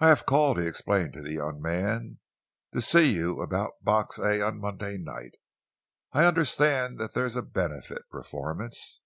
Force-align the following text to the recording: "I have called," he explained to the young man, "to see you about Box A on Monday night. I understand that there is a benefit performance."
"I 0.00 0.08
have 0.08 0.26
called," 0.26 0.58
he 0.60 0.66
explained 0.66 1.12
to 1.12 1.22
the 1.22 1.34
young 1.34 1.62
man, 1.62 2.18
"to 2.72 2.80
see 2.80 3.08
you 3.14 3.40
about 3.40 3.84
Box 3.84 4.18
A 4.18 4.42
on 4.44 4.58
Monday 4.58 4.98
night. 4.98 5.36
I 6.12 6.24
understand 6.24 6.98
that 6.98 7.14
there 7.14 7.24
is 7.24 7.36
a 7.36 7.42
benefit 7.42 8.02
performance." 8.10 9.00